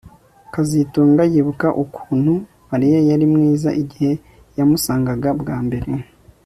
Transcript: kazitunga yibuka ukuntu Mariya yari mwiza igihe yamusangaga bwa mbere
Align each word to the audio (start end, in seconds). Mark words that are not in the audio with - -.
kazitunga 0.53 1.21
yibuka 1.31 1.67
ukuntu 1.83 2.33
Mariya 2.71 2.99
yari 3.09 3.25
mwiza 3.33 3.69
igihe 3.81 4.11
yamusangaga 4.57 5.29
bwa 5.41 5.57
mbere 5.67 5.89